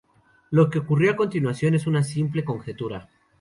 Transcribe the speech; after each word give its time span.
Lo 0.49 0.67
que 0.71 0.79
ocurrió 0.79 1.11
a 1.11 1.15
continuación 1.15 1.75
es 1.75 1.85
una 1.85 2.01
simple 2.03 2.43
conjetura. 2.43 3.07